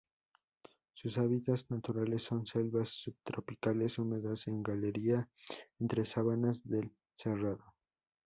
[0.95, 5.29] Sus hábitats naturales son selvas subtropicales húmedas en galería
[5.79, 7.75] entre sabanas del cerrado.